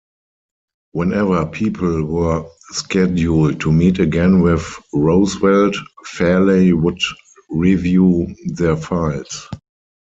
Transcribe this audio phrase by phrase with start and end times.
[0.93, 6.99] Whenever people were scheduled to meet again with Roosevelt, Farley would
[7.51, 9.47] review their files.